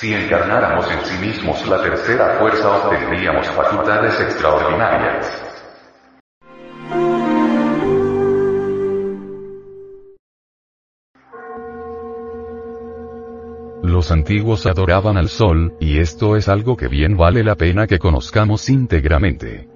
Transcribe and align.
Si 0.00 0.14
encarnáramos 0.14 0.88
en 0.92 1.04
sí 1.04 1.26
mismos 1.26 1.66
la 1.66 1.82
tercera 1.82 2.38
fuerza 2.38 2.70
obtendríamos 2.70 3.48
facultades 3.48 4.20
extraordinarias. 4.20 5.42
Los 13.82 14.12
antiguos 14.12 14.66
adoraban 14.66 15.16
al 15.16 15.28
sol, 15.28 15.74
y 15.80 15.98
esto 15.98 16.36
es 16.36 16.48
algo 16.48 16.76
que 16.76 16.86
bien 16.86 17.16
vale 17.16 17.42
la 17.42 17.56
pena 17.56 17.88
que 17.88 17.98
conozcamos 17.98 18.68
íntegramente. 18.68 19.68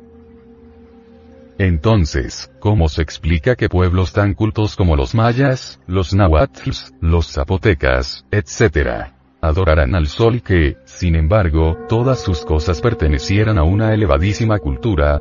Entonces, 1.59 2.49
¿cómo 2.61 2.89
se 2.89 3.03
explica 3.03 3.57
que 3.57 3.69
pueblos 3.69 4.13
tan 4.13 4.35
cultos 4.35 4.77
como 4.77 4.95
los 4.95 5.17
mayas, 5.17 5.81
los 5.89 6.15
nahuatls, 6.15 6.95
los 7.01 7.27
zapotecas, 7.27 8.25
etc., 8.31 9.22
adorarán 9.43 9.95
al 9.95 10.07
sol 10.07 10.41
que, 10.43 10.77
sin 10.85 11.17
embargo, 11.17 11.77
todas 11.89 12.21
sus 12.23 12.45
cosas 12.45 12.81
pertenecieran 12.81 13.59
a 13.59 13.65
una 13.65 13.93
elevadísima 13.93 14.59
cultura, 14.59 15.21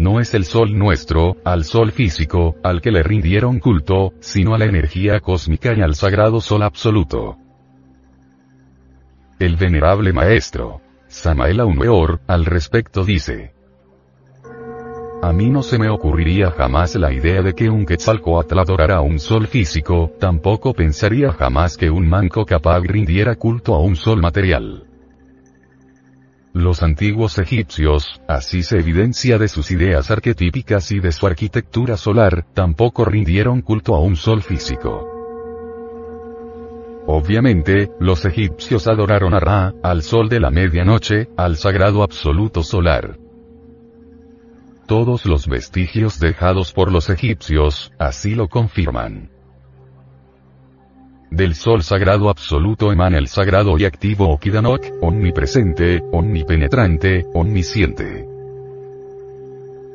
no 0.00 0.18
es 0.18 0.32
el 0.32 0.46
sol 0.46 0.78
nuestro, 0.78 1.36
al 1.44 1.64
sol 1.64 1.92
físico, 1.92 2.56
al 2.62 2.80
que 2.80 2.90
le 2.90 3.02
rindieron 3.02 3.58
culto, 3.58 4.14
sino 4.20 4.54
a 4.54 4.58
la 4.58 4.64
energía 4.64 5.20
cósmica 5.20 5.74
y 5.76 5.82
al 5.82 5.94
sagrado 5.94 6.40
sol 6.40 6.62
absoluto. 6.62 7.36
El 9.38 9.56
venerable 9.56 10.14
maestro, 10.14 10.80
Samael 11.06 11.60
Aumeor, 11.60 12.22
al 12.26 12.46
respecto 12.46 13.04
dice, 13.04 13.52
a 15.22 15.32
mí 15.32 15.50
no 15.50 15.62
se 15.62 15.78
me 15.78 15.90
ocurriría 15.90 16.50
jamás 16.50 16.94
la 16.96 17.12
idea 17.12 17.42
de 17.42 17.52
que 17.54 17.68
un 17.68 17.84
Quetzalcoatl 17.84 18.58
adorara 18.58 19.00
un 19.02 19.18
sol 19.18 19.46
físico, 19.46 20.12
tampoco 20.18 20.72
pensaría 20.72 21.32
jamás 21.32 21.76
que 21.76 21.90
un 21.90 22.08
manco 22.08 22.46
capaz 22.46 22.80
rindiera 22.80 23.34
culto 23.34 23.74
a 23.74 23.80
un 23.80 23.96
sol 23.96 24.20
material. 24.20 24.84
Los 26.52 26.82
antiguos 26.82 27.38
egipcios, 27.38 28.20
así 28.26 28.62
se 28.62 28.78
evidencia 28.78 29.38
de 29.38 29.46
sus 29.46 29.70
ideas 29.70 30.10
arquetípicas 30.10 30.90
y 30.90 30.98
de 30.98 31.12
su 31.12 31.26
arquitectura 31.26 31.96
solar, 31.96 32.44
tampoco 32.54 33.04
rindieron 33.04 33.60
culto 33.60 33.94
a 33.94 34.00
un 34.00 34.16
sol 34.16 34.42
físico. 34.42 35.06
Obviamente, 37.06 37.90
los 38.00 38.24
egipcios 38.24 38.88
adoraron 38.88 39.34
a 39.34 39.40
Ra, 39.40 39.74
al 39.82 40.02
sol 40.02 40.28
de 40.28 40.40
la 40.40 40.50
medianoche, 40.50 41.28
al 41.36 41.56
sagrado 41.56 42.02
absoluto 42.02 42.62
solar. 42.62 43.16
Todos 44.90 45.24
los 45.24 45.46
vestigios 45.46 46.18
dejados 46.18 46.72
por 46.72 46.90
los 46.90 47.10
egipcios, 47.10 47.92
así 47.96 48.34
lo 48.34 48.48
confirman. 48.48 49.30
Del 51.30 51.54
sol 51.54 51.84
sagrado 51.84 52.28
absoluto 52.28 52.90
emana 52.90 53.16
el 53.18 53.28
sagrado 53.28 53.78
y 53.78 53.84
activo 53.84 54.28
Okidanok, 54.30 54.84
omnipresente, 55.00 56.02
omnipenetrante, 56.10 57.24
omnisciente. 57.34 58.26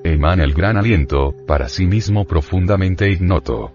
Emana 0.06 0.46
el 0.46 0.54
gran 0.54 0.78
aliento, 0.78 1.36
para 1.46 1.68
sí 1.68 1.88
mismo 1.88 2.23
profundamente 2.23 3.10
ignoto. 3.10 3.73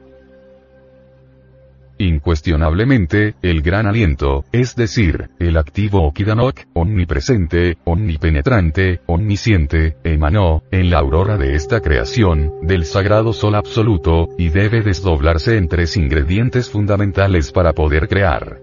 Incuestionablemente, 2.01 3.34
el 3.43 3.61
gran 3.61 3.87
aliento, 3.87 4.47
es 4.53 4.75
decir, 4.75 5.29
el 5.39 5.59
activo 5.59 6.07
Okidanok, 6.07 6.61
omnipresente, 6.73 7.77
omnipenetrante, 7.84 9.03
omnisciente, 9.05 9.98
emanó, 10.03 10.62
en 10.70 10.89
la 10.89 10.98
aurora 10.98 11.37
de 11.37 11.55
esta 11.55 11.83
creación, 11.83 12.55
del 12.62 12.87
sagrado 12.87 13.34
sol 13.34 13.55
absoluto, 13.55 14.31
y 14.39 14.48
debe 14.48 14.81
desdoblarse 14.81 15.59
en 15.59 15.69
tres 15.69 15.98
ingredientes 15.98 16.70
fundamentales 16.70 17.53
para 17.53 17.75
poder 17.75 18.09
crear. 18.09 18.62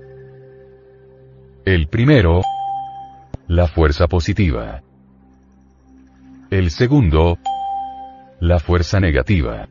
El 1.63 1.89
primero, 1.89 2.41
la 3.45 3.67
fuerza 3.67 4.07
positiva. 4.07 4.81
El 6.49 6.71
segundo, 6.71 7.37
la 8.39 8.57
fuerza 8.57 8.99
negativa. 8.99 9.67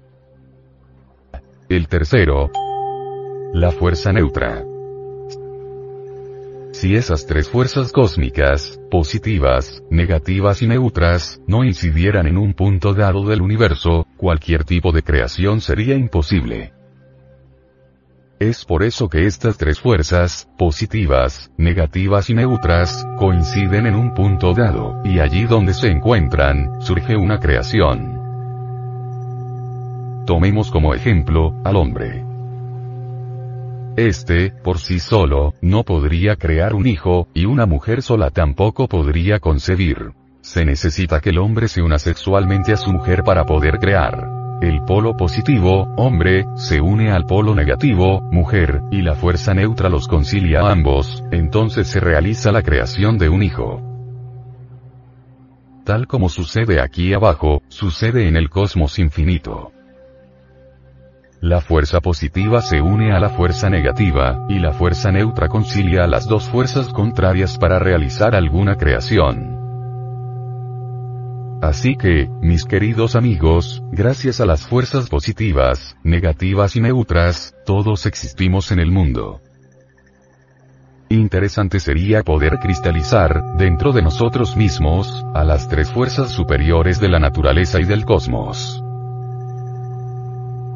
El 1.68 1.88
tercero, 1.88 2.52
la 3.52 3.70
fuerza 3.70 4.12
neutra. 4.12 4.64
Si 6.72 6.94
esas 6.94 7.26
tres 7.26 7.48
fuerzas 7.48 7.90
cósmicas, 7.90 8.78
positivas, 8.90 9.82
negativas 9.90 10.60
y 10.60 10.66
neutras, 10.66 11.40
no 11.46 11.64
incidieran 11.64 12.26
en 12.26 12.36
un 12.36 12.52
punto 12.52 12.92
dado 12.92 13.24
del 13.24 13.40
universo, 13.40 14.06
cualquier 14.18 14.64
tipo 14.64 14.92
de 14.92 15.02
creación 15.02 15.62
sería 15.62 15.94
imposible. 15.94 16.74
Es 18.38 18.66
por 18.66 18.82
eso 18.82 19.08
que 19.08 19.24
estas 19.24 19.56
tres 19.56 19.80
fuerzas, 19.80 20.50
positivas, 20.58 21.50
negativas 21.56 22.28
y 22.28 22.34
neutras, 22.34 23.06
coinciden 23.18 23.86
en 23.86 23.94
un 23.94 24.12
punto 24.12 24.52
dado, 24.52 25.00
y 25.02 25.20
allí 25.20 25.44
donde 25.44 25.72
se 25.72 25.90
encuentran, 25.90 26.82
surge 26.82 27.16
una 27.16 27.40
creación. 27.40 28.20
Tomemos 30.26 30.70
como 30.70 30.92
ejemplo, 30.92 31.54
al 31.64 31.76
hombre. 31.76 32.25
Este, 33.96 34.50
por 34.50 34.78
sí 34.78 34.98
solo, 34.98 35.54
no 35.62 35.82
podría 35.82 36.36
crear 36.36 36.74
un 36.74 36.86
hijo, 36.86 37.28
y 37.32 37.46
una 37.46 37.64
mujer 37.64 38.02
sola 38.02 38.30
tampoco 38.30 38.88
podría 38.88 39.38
concebir. 39.40 40.12
Se 40.42 40.64
necesita 40.66 41.20
que 41.20 41.30
el 41.30 41.38
hombre 41.38 41.66
se 41.66 41.80
una 41.80 41.98
sexualmente 41.98 42.72
a 42.72 42.76
su 42.76 42.92
mujer 42.92 43.22
para 43.24 43.46
poder 43.46 43.78
crear. 43.78 44.28
El 44.60 44.82
polo 44.82 45.16
positivo, 45.16 45.94
hombre, 45.96 46.44
se 46.56 46.80
une 46.80 47.10
al 47.10 47.24
polo 47.24 47.54
negativo, 47.54 48.20
mujer, 48.30 48.82
y 48.90 49.02
la 49.02 49.14
fuerza 49.14 49.54
neutra 49.54 49.88
los 49.88 50.08
concilia 50.08 50.60
a 50.60 50.72
ambos, 50.72 51.24
entonces 51.30 51.88
se 51.88 52.00
realiza 52.00 52.52
la 52.52 52.62
creación 52.62 53.16
de 53.18 53.28
un 53.30 53.42
hijo. 53.42 53.82
Tal 55.84 56.06
como 56.06 56.28
sucede 56.28 56.80
aquí 56.80 57.14
abajo, 57.14 57.62
sucede 57.68 58.28
en 58.28 58.36
el 58.36 58.50
cosmos 58.50 58.98
infinito. 58.98 59.72
La 61.40 61.60
fuerza 61.60 62.00
positiva 62.00 62.62
se 62.62 62.80
une 62.80 63.12
a 63.12 63.20
la 63.20 63.28
fuerza 63.28 63.68
negativa, 63.68 64.46
y 64.48 64.58
la 64.58 64.72
fuerza 64.72 65.12
neutra 65.12 65.48
concilia 65.48 66.04
a 66.04 66.06
las 66.06 66.26
dos 66.26 66.48
fuerzas 66.48 66.88
contrarias 66.88 67.58
para 67.58 67.78
realizar 67.78 68.34
alguna 68.34 68.76
creación. 68.76 69.56
Así 71.60 71.96
que, 71.96 72.28
mis 72.40 72.64
queridos 72.64 73.16
amigos, 73.16 73.82
gracias 73.92 74.40
a 74.40 74.46
las 74.46 74.66
fuerzas 74.66 75.08
positivas, 75.08 75.96
negativas 76.02 76.74
y 76.76 76.80
neutras, 76.80 77.54
todos 77.66 78.06
existimos 78.06 78.72
en 78.72 78.78
el 78.78 78.90
mundo. 78.90 79.40
Interesante 81.08 81.80
sería 81.80 82.22
poder 82.22 82.58
cristalizar, 82.58 83.56
dentro 83.56 83.92
de 83.92 84.02
nosotros 84.02 84.56
mismos, 84.56 85.24
a 85.34 85.44
las 85.44 85.68
tres 85.68 85.92
fuerzas 85.92 86.30
superiores 86.30 86.98
de 86.98 87.08
la 87.08 87.20
naturaleza 87.20 87.80
y 87.80 87.84
del 87.84 88.04
cosmos. 88.04 88.82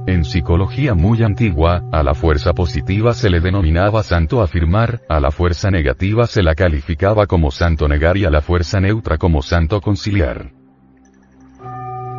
En 0.07 0.25
psicología 0.25 0.95
muy 0.95 1.23
antigua, 1.23 1.83
a 1.93 2.03
la 2.03 2.15
fuerza 2.15 2.53
positiva 2.55 3.13
se 3.13 3.29
le 3.29 3.41
denominaba 3.41 4.03
santo 4.03 4.43
afirmar, 4.43 5.03
a 5.09 5.21
la 5.21 5.31
fuerza 5.31 5.71
negativa 5.71 6.27
se 6.27 6.43
la 6.43 6.55
calificaba 6.55 7.27
como 7.27 7.51
santo 7.51 7.87
negar 7.87 8.17
y 8.17 8.25
a 8.25 8.31
la 8.31 8.41
fuerza 8.41 8.81
neutra 8.81 9.19
como 9.19 9.43
santo 9.43 9.81
conciliar. 9.81 10.53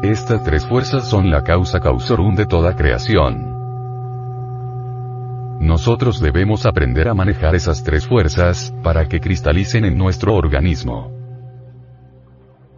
Estas 0.04 0.44
tres 0.44 0.66
fuerzas 0.66 1.10
son 1.10 1.30
la 1.30 1.44
causa 1.44 1.80
causorum 1.80 2.36
de 2.36 2.46
toda 2.46 2.76
creación. 2.76 3.52
Nosotros 5.60 6.20
debemos 6.20 6.66
aprender 6.66 7.08
a 7.08 7.14
manejar 7.14 7.56
esas 7.56 7.84
tres 7.84 8.08
fuerzas, 8.08 8.74
para 8.84 9.08
que 9.08 9.20
cristalicen 9.20 9.86
en 9.86 9.98
nuestro 9.98 10.34
organismo. 10.36 11.21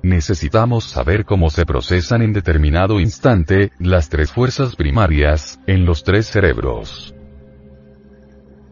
Necesitamos 0.03 0.83
saber 0.83 1.23
cómo 1.23 1.49
se 1.49 1.65
procesan 1.65 2.21
en 2.21 2.33
determinado 2.33 2.99
instante, 2.99 3.71
las 3.79 4.09
tres 4.09 4.33
fuerzas 4.33 4.75
primarias, 4.75 5.61
en 5.65 5.85
los 5.85 6.03
tres 6.03 6.27
cerebros. 6.27 7.15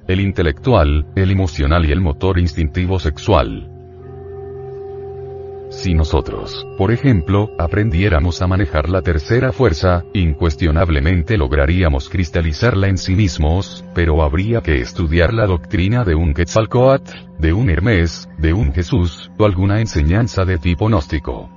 El 0.09 0.19
intelectual, 0.19 1.07
el 1.15 1.31
emocional 1.31 1.85
y 1.85 1.93
el 1.93 2.01
motor 2.01 2.37
instintivo 2.37 2.99
sexual. 2.99 3.70
Si 5.81 5.95
nosotros, 5.95 6.67
por 6.77 6.91
ejemplo, 6.91 7.49
aprendiéramos 7.57 8.43
a 8.43 8.45
manejar 8.45 8.87
la 8.87 9.01
tercera 9.01 9.51
fuerza, 9.51 10.05
incuestionablemente 10.13 11.39
lograríamos 11.39 12.07
cristalizarla 12.07 12.87
en 12.87 12.99
sí 12.99 13.15
mismos, 13.15 13.83
pero 13.95 14.21
habría 14.21 14.61
que 14.61 14.79
estudiar 14.79 15.33
la 15.33 15.47
doctrina 15.47 16.03
de 16.03 16.13
un 16.13 16.35
Quetzalcoatl, 16.35 17.11
de 17.39 17.53
un 17.53 17.71
Hermes, 17.71 18.29
de 18.37 18.53
un 18.53 18.71
Jesús, 18.73 19.31
o 19.39 19.45
alguna 19.45 19.81
enseñanza 19.81 20.45
de 20.45 20.59
tipo 20.59 20.85
gnóstico. 20.85 21.49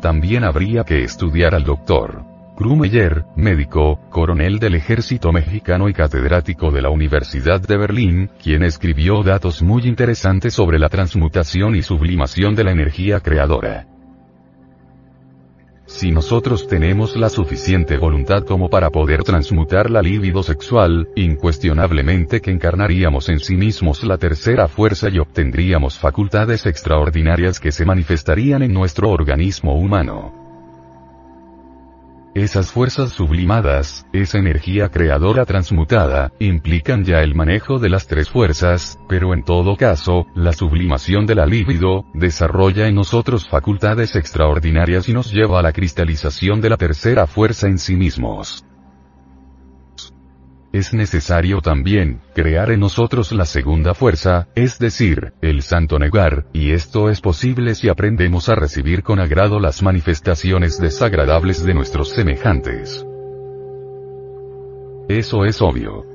También 0.00 0.44
habría 0.44 0.84
que 0.84 1.02
estudiar 1.02 1.56
al 1.56 1.64
doctor 1.64 2.31
Krumeyer, 2.62 3.24
médico, 3.34 3.98
coronel 4.08 4.60
del 4.60 4.76
ejército 4.76 5.32
mexicano 5.32 5.88
y 5.88 5.92
catedrático 5.92 6.70
de 6.70 6.80
la 6.80 6.90
Universidad 6.90 7.60
de 7.60 7.76
Berlín, 7.76 8.30
quien 8.40 8.62
escribió 8.62 9.24
datos 9.24 9.62
muy 9.62 9.82
interesantes 9.82 10.54
sobre 10.54 10.78
la 10.78 10.88
transmutación 10.88 11.74
y 11.74 11.82
sublimación 11.82 12.54
de 12.54 12.62
la 12.62 12.70
energía 12.70 13.18
creadora. 13.18 13.88
Si 15.86 16.12
nosotros 16.12 16.68
tenemos 16.68 17.16
la 17.16 17.30
suficiente 17.30 17.96
voluntad 17.96 18.44
como 18.44 18.70
para 18.70 18.90
poder 18.90 19.24
transmutar 19.24 19.90
la 19.90 20.00
libido 20.00 20.44
sexual, 20.44 21.08
incuestionablemente 21.16 22.40
que 22.40 22.52
encarnaríamos 22.52 23.28
en 23.28 23.40
sí 23.40 23.56
mismos 23.56 24.04
la 24.04 24.18
tercera 24.18 24.68
fuerza 24.68 25.08
y 25.10 25.18
obtendríamos 25.18 25.98
facultades 25.98 26.64
extraordinarias 26.66 27.58
que 27.58 27.72
se 27.72 27.84
manifestarían 27.84 28.62
en 28.62 28.72
nuestro 28.72 29.10
organismo 29.10 29.74
humano. 29.74 30.41
Esas 32.34 32.70
fuerzas 32.70 33.10
sublimadas, 33.10 34.06
esa 34.14 34.38
energía 34.38 34.88
creadora 34.88 35.44
transmutada, 35.44 36.32
implican 36.38 37.04
ya 37.04 37.20
el 37.20 37.34
manejo 37.34 37.78
de 37.78 37.90
las 37.90 38.06
tres 38.06 38.30
fuerzas, 38.30 38.98
pero 39.06 39.34
en 39.34 39.44
todo 39.44 39.76
caso, 39.76 40.26
la 40.34 40.54
sublimación 40.54 41.26
de 41.26 41.34
la 41.34 41.44
líbido, 41.44 42.06
desarrolla 42.14 42.88
en 42.88 42.94
nosotros 42.94 43.46
facultades 43.46 44.16
extraordinarias 44.16 45.10
y 45.10 45.12
nos 45.12 45.30
lleva 45.30 45.58
a 45.58 45.62
la 45.62 45.72
cristalización 45.72 46.62
de 46.62 46.70
la 46.70 46.78
tercera 46.78 47.26
fuerza 47.26 47.66
en 47.66 47.76
sí 47.78 47.96
mismos 47.96 48.64
es 50.72 50.94
necesario 50.94 51.60
también, 51.60 52.20
crear 52.34 52.70
en 52.70 52.80
nosotros 52.80 53.30
la 53.32 53.44
segunda 53.44 53.94
fuerza, 53.94 54.48
es 54.54 54.78
decir, 54.78 55.32
el 55.42 55.62
santo 55.62 55.98
negar, 55.98 56.46
y 56.52 56.70
esto 56.72 57.10
es 57.10 57.20
posible 57.20 57.74
si 57.74 57.88
aprendemos 57.88 58.48
a 58.48 58.54
recibir 58.54 59.02
con 59.02 59.20
agrado 59.20 59.60
las 59.60 59.82
manifestaciones 59.82 60.78
desagradables 60.78 61.64
de 61.64 61.74
nuestros 61.74 62.08
semejantes. 62.08 63.06
Eso 65.08 65.44
es 65.44 65.60
obvio. 65.60 66.06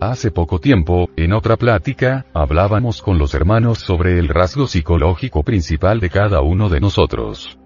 Hace 0.00 0.30
poco 0.30 0.58
tiempo, 0.58 1.08
en 1.16 1.32
otra 1.32 1.56
plática, 1.56 2.26
hablábamos 2.34 3.00
con 3.00 3.16
los 3.16 3.32
hermanos 3.32 3.78
sobre 3.78 4.18
el 4.18 4.28
rasgo 4.28 4.66
psicológico 4.66 5.42
principal 5.42 6.00
de 6.00 6.10
cada 6.10 6.42
uno 6.42 6.68
de 6.68 6.80
nosotros. 6.80 7.58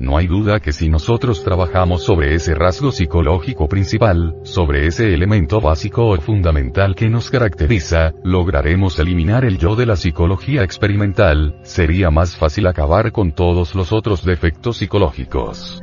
No 0.00 0.16
hay 0.16 0.26
duda 0.26 0.60
que 0.60 0.72
si 0.72 0.88
nosotros 0.88 1.44
trabajamos 1.44 2.02
sobre 2.02 2.34
ese 2.34 2.54
rasgo 2.54 2.90
psicológico 2.90 3.68
principal, 3.68 4.34
sobre 4.44 4.86
ese 4.86 5.12
elemento 5.12 5.60
básico 5.60 6.06
o 6.06 6.16
fundamental 6.16 6.94
que 6.94 7.10
nos 7.10 7.30
caracteriza, 7.30 8.14
lograremos 8.24 8.98
eliminar 8.98 9.44
el 9.44 9.58
yo 9.58 9.76
de 9.76 9.84
la 9.84 9.96
psicología 9.96 10.62
experimental, 10.62 11.60
sería 11.64 12.10
más 12.10 12.34
fácil 12.34 12.66
acabar 12.66 13.12
con 13.12 13.32
todos 13.32 13.74
los 13.74 13.92
otros 13.92 14.24
defectos 14.24 14.78
psicológicos. 14.78 15.82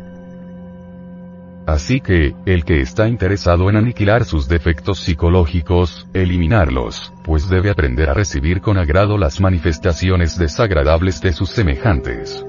Así 1.68 2.00
que, 2.00 2.34
el 2.48 2.66
que 2.66 2.82
está 2.82 3.08
interesado 3.08 3.70
en 3.70 3.76
aniquilar 3.76 4.26
sus 4.26 4.48
defectos 4.48 5.00
psicológicos, 5.00 6.08
eliminarlos, 6.16 7.14
pues 7.24 7.50
debe 7.50 7.70
aprender 7.70 8.10
a 8.10 8.16
recibir 8.16 8.62
con 8.62 8.80
agrado 8.80 9.16
las 9.20 9.40
manifestaciones 9.40 10.40
desagradables 10.40 11.22
de 11.22 11.34
sus 11.34 11.52
semejantes 11.52 12.44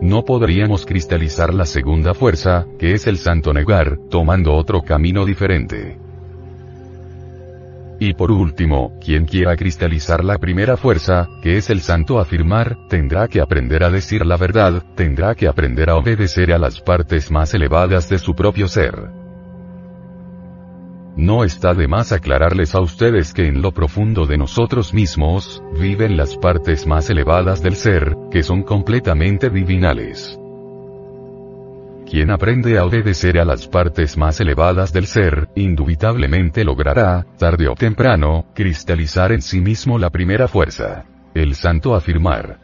no 0.00 0.24
podríamos 0.24 0.86
cristalizar 0.86 1.54
la 1.54 1.66
segunda 1.66 2.14
fuerza, 2.14 2.66
que 2.78 2.92
es 2.92 3.06
el 3.06 3.18
santo 3.18 3.52
negar, 3.52 3.98
tomando 4.10 4.54
otro 4.54 4.82
camino 4.82 5.24
diferente. 5.24 5.98
Y 8.00 8.12
por 8.14 8.30
último, 8.30 8.98
quien 9.02 9.24
quiera 9.24 9.56
cristalizar 9.56 10.24
la 10.24 10.38
primera 10.38 10.76
fuerza, 10.76 11.28
que 11.42 11.56
es 11.56 11.70
el 11.70 11.80
santo 11.80 12.18
afirmar, 12.18 12.76
tendrá 12.88 13.28
que 13.28 13.40
aprender 13.40 13.84
a 13.84 13.90
decir 13.90 14.26
la 14.26 14.36
verdad, 14.36 14.82
tendrá 14.94 15.34
que 15.34 15.46
aprender 15.46 15.88
a 15.90 15.96
obedecer 15.96 16.52
a 16.52 16.58
las 16.58 16.80
partes 16.80 17.30
más 17.30 17.54
elevadas 17.54 18.08
de 18.08 18.18
su 18.18 18.34
propio 18.34 18.68
ser. 18.68 19.23
No 21.16 21.44
está 21.44 21.74
de 21.74 21.86
más 21.86 22.10
aclararles 22.10 22.74
a 22.74 22.80
ustedes 22.80 23.32
que 23.32 23.46
en 23.46 23.62
lo 23.62 23.70
profundo 23.70 24.26
de 24.26 24.36
nosotros 24.36 24.92
mismos, 24.92 25.62
viven 25.78 26.16
las 26.16 26.36
partes 26.36 26.86
más 26.88 27.08
elevadas 27.08 27.62
del 27.62 27.76
ser, 27.76 28.16
que 28.32 28.42
son 28.42 28.64
completamente 28.64 29.48
divinales. 29.48 30.38
Quien 32.04 32.30
aprende 32.30 32.78
a 32.78 32.84
obedecer 32.84 33.38
a 33.38 33.44
las 33.44 33.68
partes 33.68 34.16
más 34.16 34.40
elevadas 34.40 34.92
del 34.92 35.06
ser, 35.06 35.48
indubitablemente 35.54 36.64
logrará, 36.64 37.24
tarde 37.38 37.68
o 37.68 37.74
temprano, 37.74 38.46
cristalizar 38.54 39.30
en 39.30 39.40
sí 39.40 39.60
mismo 39.60 39.98
la 39.98 40.10
primera 40.10 40.48
fuerza. 40.48 41.04
El 41.32 41.54
santo 41.54 41.94
afirmar. 41.94 42.63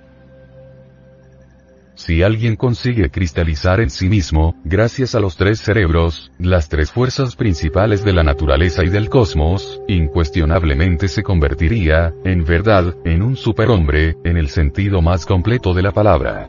Si 2.01 2.23
alguien 2.23 2.57
consigue 2.57 3.11
cristalizar 3.11 3.79
en 3.79 3.91
sí 3.91 4.09
mismo, 4.09 4.55
gracias 4.65 5.15
a 5.15 5.21
los 5.21 5.37
tres 5.37 5.61
cerebros, 5.61 6.33
las 6.39 6.71
tres 6.71 6.91
fuerzas 6.91 7.37
principales 7.37 8.03
de 8.03 8.15
la 8.15 8.23
naturaleza 8.23 8.83
y 8.85 8.89
del 8.89 9.11
cosmos, 9.11 9.83
incuestionablemente 9.87 11.09
se 11.09 11.23
convertiría, 11.23 12.15
en 12.25 12.47
verdad, 12.47 12.95
en 13.05 13.21
un 13.21 13.37
superhombre, 13.37 14.17
en 14.25 14.39
el 14.39 14.49
sentido 14.49 15.03
más 15.03 15.27
completo 15.27 15.75
de 15.75 15.83
la 15.83 15.93
palabra. 15.93 16.49